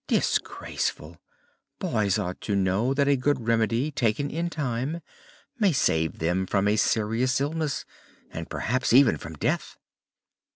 [0.07, 1.21] "Disgraceful!
[1.77, 5.01] Boys ought to know that a good remedy taken in time
[5.59, 7.85] may save them from a serious illness,
[8.31, 9.77] and perhaps even from death."